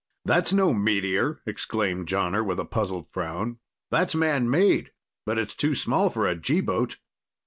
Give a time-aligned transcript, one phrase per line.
[0.25, 3.59] "That's no meteor!" exclaimed Jonner with a puzzled frown.
[3.91, 4.89] "That's man made.
[5.27, 6.97] But it's too small for a G boat."